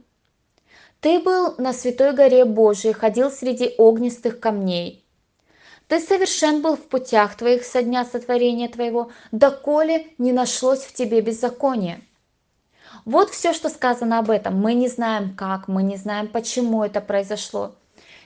Ты 0.99 1.19
был 1.19 1.55
на 1.57 1.73
святой 1.73 2.13
горе 2.13 2.43
Божией, 2.45 2.93
ходил 2.93 3.29
среди 3.29 3.75
огнистых 3.77 4.39
камней. 4.39 5.05
Ты 5.87 6.01
совершен 6.01 6.61
был 6.61 6.75
в 6.75 6.87
путях 6.87 7.37
твоих 7.37 7.63
со 7.63 7.81
дня 7.81 8.03
сотворения 8.03 8.67
твоего, 8.67 9.11
доколе 9.31 10.07
не 10.17 10.33
нашлось 10.33 10.81
в 10.81 10.93
тебе 10.93 11.21
беззакония. 11.21 12.01
Вот 13.05 13.29
все, 13.29 13.53
что 13.53 13.69
сказано 13.69 14.19
об 14.19 14.29
этом. 14.29 14.59
Мы 14.59 14.73
не 14.73 14.89
знаем 14.89 15.33
как, 15.35 15.69
мы 15.69 15.83
не 15.83 15.95
знаем, 15.95 16.27
почему 16.27 16.83
это 16.83 16.99
произошло. 16.99 17.75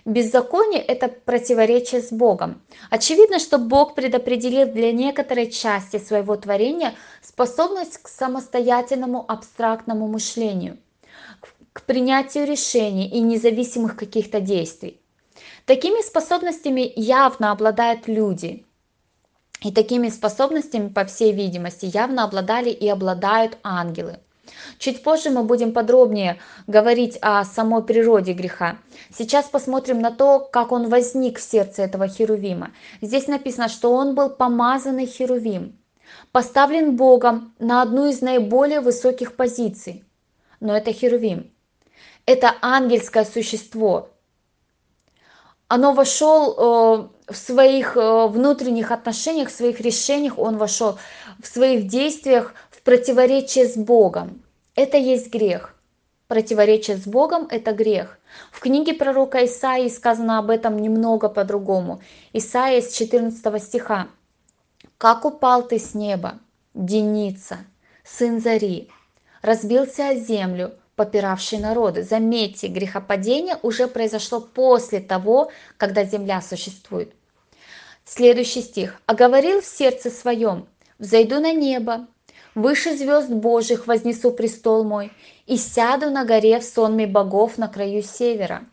Беззаконие– 0.06 0.82
это 0.88 1.08
противоречие 1.08 2.02
с 2.02 2.12
Богом. 2.12 2.62
Очевидно, 2.90 3.38
что 3.38 3.60
Бог 3.60 3.94
предопределил 3.94 4.66
для 4.68 4.92
некоторой 4.92 5.52
части 5.52 5.98
своего 5.98 6.36
творения 6.36 6.96
способность 7.22 7.98
к 7.98 8.08
самостоятельному 8.08 9.24
абстрактному 9.28 10.08
мышлению, 10.08 10.78
к 11.74 11.84
принятию 11.84 12.48
решений 12.48 13.08
и 13.08 13.20
независимых 13.20 13.96
каких-то 13.96 14.42
действий. 14.42 15.00
Такими 15.66 16.02
способностями 16.02 16.92
явно 16.96 17.52
обладают 17.52 18.08
люди. 18.08 18.66
И 19.62 19.72
такими 19.72 20.10
способностями, 20.10 20.90
по 20.90 21.06
всей 21.06 21.32
видимости, 21.32 21.86
явно 21.86 22.24
обладали 22.24 22.72
и 22.72 22.88
обладают 22.88 23.60
ангелы– 23.62 24.20
Чуть 24.78 25.04
позже 25.04 25.30
мы 25.30 25.44
будем 25.44 25.74
подробнее 25.74 26.40
говорить 26.68 27.18
о 27.22 27.44
самой 27.46 27.84
природе 27.84 28.34
греха. 28.34 28.78
Сейчас 29.16 29.46
посмотрим 29.46 30.00
на 30.00 30.12
то, 30.12 30.40
как 30.40 30.72
он 30.72 30.90
возник 30.90 31.40
в 31.40 31.42
сердце 31.42 31.84
этого 31.84 32.08
херувима. 32.08 32.72
Здесь 33.02 33.28
написано, 33.28 33.70
что 33.70 33.94
он 33.94 34.16
был 34.16 34.30
помазанный 34.30 35.06
херувим, 35.06 35.78
поставлен 36.32 36.96
Богом 36.96 37.54
на 37.60 37.82
одну 37.82 38.10
из 38.10 38.22
наиболее 38.22 38.82
высоких 38.82 39.36
позиций. 39.36 40.04
Но 40.60 40.76
это 40.76 40.94
херувим. 40.94 41.52
Это 42.26 42.54
ангельское 42.62 43.26
существо. 43.26 44.10
Оно 45.68 45.94
вошел 45.94 46.52
э, 46.52 47.32
в 47.32 47.36
своих 47.36 47.96
э, 47.96 48.28
внутренних 48.28 48.92
отношениях, 48.92 49.50
в 49.50 49.56
своих 49.56 49.80
решениях, 49.80 50.38
он 50.38 50.58
вошел 50.58 50.98
в 51.42 51.48
своих 51.48 51.88
действиях 51.88 52.54
противоречие 52.84 53.68
с 53.68 53.76
Богом. 53.76 54.44
Это 54.76 54.98
есть 54.98 55.32
грех. 55.32 55.76
Противоречие 56.28 56.98
с 56.98 57.06
Богом– 57.06 57.48
это 57.52 57.74
грех. 57.74 58.18
В 58.52 58.62
книге 58.62 58.94
пророка 58.94 59.46
Исаии 59.46 59.90
сказано 59.90 60.40
об 60.40 60.50
этом 60.50 60.80
немного 60.80 61.28
по-другому. 61.28 62.02
Исаия 62.32 62.82
с 62.82 62.94
14 62.94 63.62
стиха. 63.62 64.08
«Как 64.98 65.26
упал 65.26 65.68
ты 65.68 65.78
с 65.78 65.94
неба, 65.94 66.40
Деница, 66.74 67.58
сын 68.04 68.40
Зари, 68.40 68.90
разбился 69.42 70.10
о 70.10 70.16
землю, 70.16 70.74
попиравший 70.96 71.60
народы». 71.60 72.04
Заметьте, 72.04 72.68
грехопадение 72.68 73.58
уже 73.62 73.88
произошло 73.88 74.40
после 74.40 75.02
того, 75.02 75.52
когда 75.78 76.06
земля 76.06 76.42
существует. 76.42 77.14
Следующий 78.06 78.62
стих. 78.62 79.02
«А 79.06 79.16
говорил 79.16 79.62
в 79.62 79.66
сердце 79.66 80.10
своем, 80.10 80.66
взойду 80.98 81.42
на 81.42 81.52
небо, 81.52 82.08
Выше 82.54 82.98
звезд 82.98 83.30
Божьих 83.30 83.88
вознесу 83.88 84.32
престол 84.32 84.84
мой, 84.84 85.12
и 85.46 85.58
сяду 85.58 86.10
на 86.10 86.26
горе 86.26 86.60
в 86.60 86.64
сонме 86.64 87.08
богов 87.08 87.58
на 87.58 87.68
краю 87.68 88.04
севера. 88.04 88.66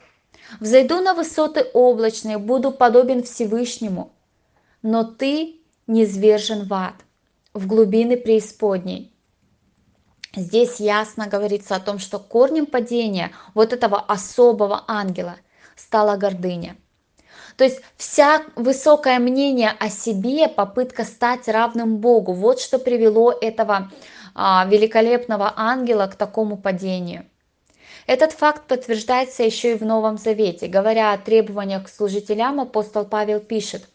Взойду 0.58 1.00
на 1.00 1.14
высоты 1.14 1.62
облачные, 1.74 2.38
буду 2.38 2.72
подобен 2.72 3.22
Всевышнему, 3.22 4.12
но 4.82 5.04
ты 5.04 5.60
не 5.86 6.06
звержен 6.06 6.66
в 6.66 6.74
ад, 6.74 6.94
в 7.54 7.66
глубины 7.66 8.16
преисподней. 8.16 9.14
Здесь 10.34 10.80
ясно 10.80 11.26
говорится 11.26 11.76
о 11.76 11.80
том, 11.80 11.98
что 11.98 12.18
корнем 12.18 12.66
падения 12.66 13.32
вот 13.54 13.72
этого 13.72 14.00
особого 14.00 14.84
ангела 14.86 15.36
стала 15.76 16.16
гордыня. 16.16 16.76
То 17.58 17.64
есть 17.64 17.80
вся 17.96 18.42
высокое 18.54 19.18
мнение 19.18 19.72
о 19.80 19.90
себе, 19.90 20.46
попытка 20.46 21.02
стать 21.02 21.48
равным 21.48 21.96
Богу, 21.96 22.32
вот 22.32 22.60
что 22.60 22.78
привело 22.78 23.32
этого 23.32 23.90
а, 24.32 24.64
великолепного 24.70 25.52
ангела 25.56 26.06
к 26.06 26.14
такому 26.14 26.56
падению. 26.56 27.26
Этот 28.06 28.30
факт 28.30 28.68
подтверждается 28.68 29.42
еще 29.42 29.72
и 29.72 29.76
в 29.76 29.84
Новом 29.84 30.18
Завете. 30.18 30.68
Говоря 30.68 31.12
о 31.12 31.18
требованиях 31.18 31.86
к 31.86 31.88
служителям, 31.88 32.60
апостол 32.60 33.04
Павел 33.04 33.40
пишет, 33.40 33.88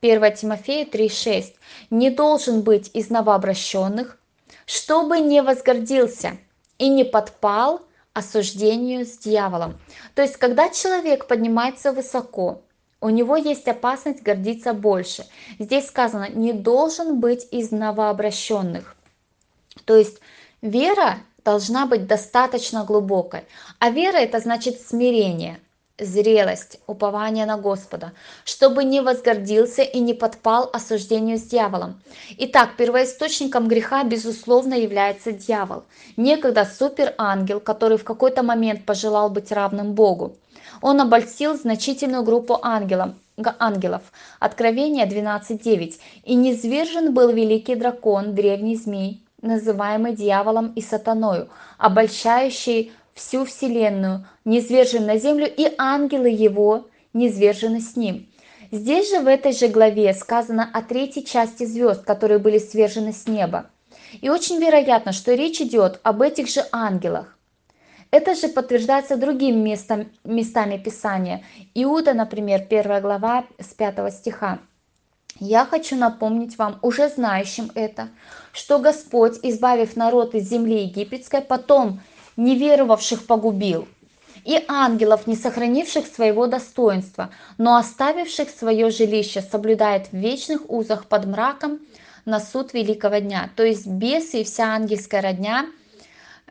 1 0.00 0.36
Тимофея 0.36 0.86
3,6, 0.86 1.54
«Не 1.90 2.10
должен 2.10 2.62
быть 2.62 2.92
из 2.94 3.10
новообращенных, 3.10 4.20
чтобы 4.66 5.18
не 5.18 5.42
возгордился 5.42 6.36
и 6.78 6.88
не 6.88 7.02
подпал 7.02 7.82
осуждению 8.12 9.04
с 9.04 9.18
дьяволом». 9.18 9.80
То 10.14 10.22
есть, 10.22 10.36
когда 10.36 10.68
человек 10.68 11.26
поднимается 11.26 11.92
высоко, 11.92 12.62
у 13.00 13.08
него 13.08 13.36
есть 13.36 13.66
опасность 13.68 14.22
гордиться 14.22 14.74
больше. 14.74 15.24
Здесь 15.58 15.86
сказано, 15.86 16.28
не 16.28 16.52
должен 16.52 17.20
быть 17.20 17.46
из 17.50 17.70
новообращенных. 17.70 18.96
То 19.84 19.96
есть 19.96 20.18
вера 20.60 21.18
должна 21.44 21.86
быть 21.86 22.06
достаточно 22.06 22.84
глубокой. 22.84 23.44
А 23.78 23.90
вера 23.90 24.18
это 24.18 24.38
значит 24.40 24.80
смирение, 24.80 25.58
зрелость, 25.98 26.78
упование 26.86 27.46
на 27.46 27.56
Господа, 27.56 28.12
чтобы 28.44 28.84
не 28.84 29.00
возгордился 29.00 29.82
и 29.82 30.00
не 30.00 30.12
подпал 30.12 30.68
осуждению 30.72 31.38
с 31.38 31.42
дьяволом. 31.42 32.02
Итак, 32.36 32.76
первоисточником 32.76 33.68
греха, 33.68 34.04
безусловно, 34.04 34.74
является 34.74 35.32
дьявол. 35.32 35.84
Некогда 36.18 36.64
суперангел, 36.66 37.60
который 37.60 37.96
в 37.96 38.04
какой-то 38.04 38.42
момент 38.42 38.84
пожелал 38.84 39.30
быть 39.30 39.52
равным 39.52 39.94
Богу. 39.94 40.36
Он 40.82 41.00
обольстил 41.00 41.56
значительную 41.56 42.22
группу 42.22 42.58
ангелов, 42.62 43.10
ангелов. 43.58 44.02
Откровение 44.38 45.06
12.9. 45.06 45.94
«И 46.24 46.34
низвержен 46.34 47.14
был 47.14 47.30
великий 47.30 47.74
дракон, 47.74 48.34
древний 48.34 48.76
змей, 48.76 49.22
называемый 49.42 50.14
дьяволом 50.14 50.72
и 50.74 50.80
сатаною, 50.80 51.48
обольщающий 51.78 52.92
всю 53.14 53.44
вселенную, 53.44 54.26
низвержен 54.44 55.06
на 55.06 55.18
землю, 55.18 55.46
и 55.46 55.72
ангелы 55.78 56.28
его 56.28 56.86
низвержены 57.12 57.80
с 57.80 57.96
ним». 57.96 58.26
Здесь 58.72 59.10
же 59.10 59.18
в 59.18 59.26
этой 59.26 59.52
же 59.52 59.66
главе 59.66 60.14
сказано 60.14 60.70
о 60.72 60.82
третьей 60.82 61.24
части 61.24 61.64
звезд, 61.64 62.04
которые 62.04 62.38
были 62.38 62.58
свержены 62.58 63.12
с 63.12 63.26
неба. 63.26 63.66
И 64.20 64.28
очень 64.28 64.60
вероятно, 64.60 65.12
что 65.12 65.34
речь 65.34 65.60
идет 65.60 65.98
об 66.04 66.22
этих 66.22 66.48
же 66.48 66.64
ангелах. 66.70 67.36
Это 68.10 68.34
же 68.34 68.48
подтверждается 68.48 69.16
другим 69.16 69.62
местом, 69.62 70.10
местами 70.24 70.76
Писания. 70.78 71.44
Иуда, 71.74 72.12
например, 72.12 72.66
1 72.68 73.00
глава 73.00 73.44
с 73.58 73.72
5 73.72 74.12
стиха. 74.12 74.58
«Я 75.38 75.64
хочу 75.64 75.96
напомнить 75.96 76.58
вам, 76.58 76.80
уже 76.82 77.08
знающим 77.08 77.70
это, 77.74 78.08
что 78.52 78.80
Господь, 78.80 79.38
избавив 79.44 79.94
народ 79.94 80.34
из 80.34 80.50
земли 80.50 80.82
египетской, 80.82 81.40
потом 81.40 82.00
неверовавших 82.36 83.26
погубил, 83.26 83.86
и 84.44 84.60
ангелов, 84.66 85.28
не 85.28 85.36
сохранивших 85.36 86.06
своего 86.06 86.46
достоинства, 86.46 87.30
но 87.58 87.76
оставивших 87.76 88.50
свое 88.50 88.90
жилище, 88.90 89.40
соблюдает 89.40 90.08
в 90.08 90.16
вечных 90.16 90.68
узах 90.68 91.06
под 91.06 91.26
мраком 91.26 91.78
на 92.24 92.40
суд 92.40 92.74
великого 92.74 93.18
дня». 93.18 93.50
То 93.54 93.62
есть 93.62 93.86
бесы 93.86 94.40
и 94.40 94.44
вся 94.44 94.74
ангельская 94.74 95.22
родня– 95.22 95.66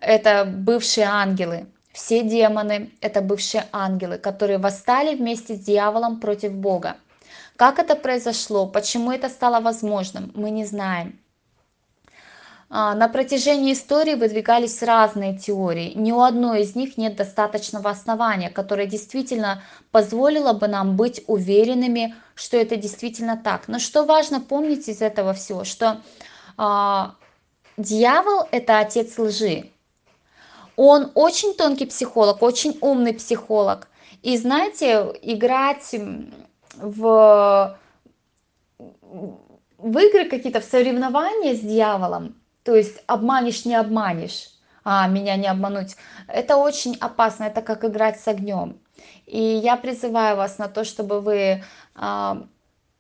это 0.02 0.46
бывшие 0.46 1.06
ангелы. 1.06 1.68
Все 1.94 2.24
демоны– 2.24 2.92
это 3.02 3.22
бывшие 3.22 3.66
ангелы, 3.72 4.18
которые 4.18 4.58
восстали 4.58 5.16
вместе 5.16 5.56
с 5.56 5.60
дьяволом 5.60 6.20
против 6.20 6.54
Бога. 6.54 6.98
Как 7.56 7.80
это 7.80 7.96
произошло, 7.96 8.68
почему 8.68 9.12
это 9.12 9.28
стало 9.28 9.60
возможным, 9.60 10.32
мы 10.34 10.50
не 10.50 10.66
знаем. 10.66 11.20
А, 12.70 12.94
на 12.94 13.08
протяжении 13.08 13.74
истории 13.74 14.14
выдвигались 14.14 14.84
разные 14.84 15.36
теории. 15.38 15.94
Ни 15.96 16.12
у 16.12 16.22
одной 16.22 16.62
из 16.62 16.76
них 16.76 16.98
нет 16.98 17.16
достаточного 17.16 17.90
основания, 17.90 18.50
которое 18.52 18.86
действительно 18.86 19.64
позволило 19.92 20.54
бы 20.54 20.68
нам 20.68 20.96
быть 20.96 21.24
уверенными, 21.26 22.16
что 22.36 22.58
это 22.58 22.76
действительно 22.76 23.38
так. 23.38 23.68
Но 23.68 23.80
что 23.80 24.06
важно 24.06 24.40
помнить 24.40 24.88
из 24.88 25.02
этого 25.02 25.34
всего, 25.34 25.64
что 25.64 26.02
а, 26.58 27.16
дьявол– 27.78 28.48
это 28.52 28.80
отец 28.80 29.18
лжи. 29.18 29.72
Он 30.82 31.12
очень 31.14 31.56
тонкий 31.56 31.86
психолог, 31.86 32.42
очень 32.42 32.78
умный 32.80 33.14
психолог. 33.14 33.90
И 34.22 34.38
знаете, 34.38 35.14
играть 35.22 35.94
в, 36.78 37.78
в 39.78 39.98
игры 39.98 40.30
какие-то, 40.30 40.62
в 40.62 40.64
соревнования 40.64 41.56
с 41.56 41.60
дьяволом, 41.60 42.38
то 42.64 42.76
есть 42.76 43.04
обманешь, 43.08 43.66
не 43.66 43.76
обманешь, 43.76 44.52
а 44.86 45.06
меня 45.10 45.36
не 45.36 45.48
обмануть, 45.48 45.98
это 46.30 46.56
очень 46.56 46.96
опасно, 47.02 47.44
это 47.44 47.62
как 47.62 47.84
играть 47.84 48.18
с 48.18 48.30
огнем. 48.30 48.80
И 49.26 49.42
я 49.42 49.76
призываю 49.76 50.38
вас 50.38 50.60
на 50.60 50.70
то, 50.70 50.86
чтобы 50.86 51.20
вы, 51.20 51.62
а, 51.94 52.44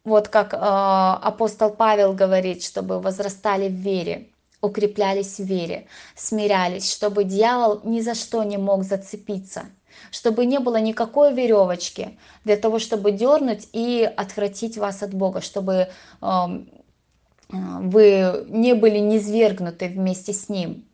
вот 0.04 0.28
как 0.28 0.54
а, 0.54 1.18
апостол 1.24 1.70
Павел 1.70 2.12
говорит, 2.12 2.62
чтобы 2.62 3.00
возрастали 3.00 3.70
в 3.70 3.74
вере 3.76 4.28
укреплялись 4.62 5.39
в 5.39 5.43
вере, 5.43 5.88
смирялись, 6.15 6.91
чтобы 6.91 7.24
дьявол 7.24 7.82
ни 7.84 8.02
за 8.02 8.15
что 8.15 8.43
не 8.43 8.58
мог 8.58 8.84
зацепиться, 8.84 9.65
чтобы 10.12 10.45
не 10.45 10.60
было 10.60 10.78
никакой 10.78 11.34
веревочки 11.34 12.17
для 12.43 12.58
того, 12.58 12.80
чтобы 12.80 13.12
дернуть 13.12 13.67
и 13.74 14.10
отвратить 14.17 14.78
вас 14.78 15.04
от 15.04 15.13
Бога, 15.13 15.41
чтобы 15.41 15.89
э, 16.22 16.45
вы 17.50 18.45
не 18.50 18.74
были 18.74 19.00
низвергнуты 19.00 19.88
вместе 19.88 20.34
с 20.34 20.50
Ним, 20.50 20.86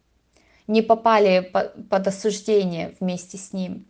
не 0.67 0.81
попали 0.81 1.51
под 1.89 2.07
осуждение 2.07 2.95
вместе 2.99 3.37
с 3.37 3.51
Ним. 3.51 3.87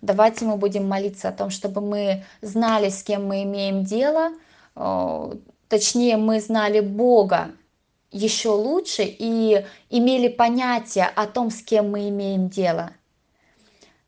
Давайте 0.00 0.44
мы 0.44 0.56
будем 0.56 0.88
молиться 0.88 1.28
о 1.28 1.32
том, 1.32 1.50
чтобы 1.50 1.80
мы 1.80 2.24
знали, 2.40 2.88
с 2.88 3.02
кем 3.02 3.26
мы 3.26 3.42
имеем 3.42 3.84
дело, 3.84 4.30
э, 4.74 5.32
точнее, 5.68 6.16
мы 6.16 6.40
знали 6.40 6.80
Бога, 6.80 7.50
еще 8.10 8.50
лучше 8.50 9.02
и 9.04 9.66
имели 9.90 10.28
понятие 10.28 11.06
о 11.06 11.26
том, 11.26 11.50
с 11.50 11.62
кем 11.62 11.90
мы 11.90 12.08
имеем 12.08 12.48
дело. 12.48 12.92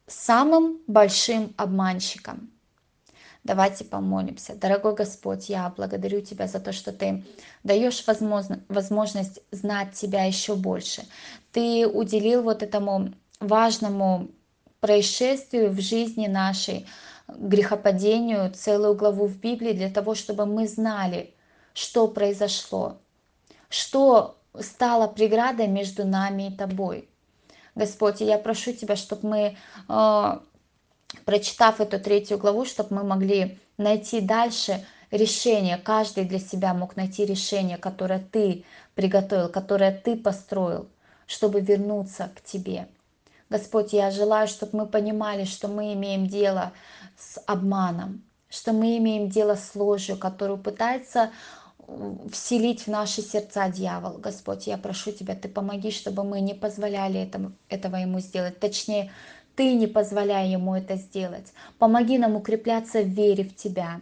Самым 0.06 0.78
большим 0.86 1.54
обманщиком. 1.56 2.50
Давайте 3.42 3.84
помолимся. 3.84 4.54
Дорогой 4.54 4.94
Господь, 4.94 5.48
я 5.48 5.72
благодарю 5.74 6.20
Тебя 6.20 6.46
за 6.46 6.60
то, 6.60 6.72
что 6.72 6.92
Ты 6.92 7.24
даешь 7.64 8.04
возможность 8.68 9.40
знать 9.50 9.92
Тебя 9.94 10.24
еще 10.24 10.56
больше. 10.56 11.04
Ты 11.52 11.86
уделил 11.86 12.42
вот 12.42 12.62
этому 12.62 13.12
важному 13.38 14.28
происшествию 14.80 15.70
в 15.70 15.80
жизни 15.80 16.26
нашей, 16.26 16.86
грехопадению, 17.28 18.52
целую 18.52 18.94
главу 18.94 19.26
в 19.26 19.38
Библии 19.38 19.72
для 19.72 19.90
того, 19.90 20.14
чтобы 20.14 20.46
мы 20.46 20.66
знали, 20.66 21.32
что 21.72 22.08
произошло, 22.08 22.98
что 23.70 24.37
стало 24.61 25.06
преградой 25.06 25.68
между 25.68 26.06
нами 26.06 26.48
и 26.48 26.56
тобой. 26.56 27.09
Господь, 27.74 28.20
я 28.20 28.37
прошу 28.37 28.72
Тебя, 28.72 28.96
чтобы 28.96 29.28
мы, 29.28 29.56
э, 29.88 30.38
прочитав 31.24 31.80
эту 31.80 31.98
третью 31.98 32.37
главу, 32.37 32.66
чтобы 32.66 32.96
мы 32.96 33.04
могли 33.04 33.59
найти 33.78 34.20
дальше 34.20 34.85
решение, 35.11 35.78
каждый 35.78 36.24
для 36.24 36.38
себя 36.38 36.74
мог 36.74 36.96
найти 36.96 37.24
решение, 37.24 37.78
которое 37.78 38.18
Ты 38.18 38.64
приготовил, 38.94 39.48
которое 39.48 39.92
Ты 39.92 40.16
построил, 40.16 40.88
чтобы 41.26 41.61
вернуться 41.61 42.30
к 42.35 42.42
Тебе. 42.42 42.88
Господь, 43.48 43.92
я 43.92 44.11
желаю, 44.11 44.46
чтобы 44.46 44.78
мы 44.78 44.87
понимали, 44.87 45.44
что 45.44 45.68
мы 45.68 45.92
имеем 45.94 46.26
дело 46.26 46.72
с 47.18 47.40
обманом, 47.46 48.22
что 48.48 48.72
мы 48.72 48.96
имеем 48.98 49.28
дело 49.28 49.56
с 49.56 49.74
ложью, 49.74 50.16
которую 50.16 50.59
пытается 50.59 51.30
вселить 52.33 52.83
в 52.83 52.88
наши 52.88 53.22
сердца 53.22 53.68
дьявол. 53.68 54.18
Господь, 54.18 54.66
я 54.66 54.79
прошу 54.79 55.12
Тебя, 55.12 55.35
Ты 55.35 55.48
помоги, 55.48 55.90
чтобы 55.90 56.24
мы 56.24 56.40
не 56.40 56.55
позволяли 56.55 57.20
этому, 57.20 57.53
этого 57.68 57.96
ему 57.96 58.20
сделать. 58.20 58.59
Точнее, 58.61 59.12
Ты 59.57 59.74
не 59.74 59.87
позволяй 59.87 60.50
ему 60.50 60.74
это 60.74 60.96
сделать. 60.96 61.53
Помоги 61.79 62.18
нам 62.18 62.37
укрепляться 62.37 63.03
в 63.03 63.09
вере 63.09 63.44
в 63.44 63.57
Тебя, 63.57 64.00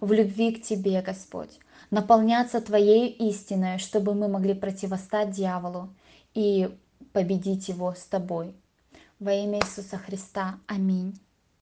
в 0.00 0.12
любви 0.12 0.52
к 0.52 0.62
Тебе, 0.62 1.02
Господь. 1.02 1.58
наполняться 1.90 2.60
Твоей 2.60 3.08
истиной, 3.08 3.78
чтобы 3.78 4.14
мы 4.14 4.28
могли 4.28 4.54
противостать 4.54 5.32
дьяволу 5.32 5.88
и 6.34 6.70
победить 7.12 7.68
его 7.68 7.94
с 7.94 8.04
Тобой. 8.04 8.54
Во 9.18 9.32
имя 9.32 9.58
Иисуса 9.58 9.98
Христа. 9.98 10.58
Аминь. 10.66 11.18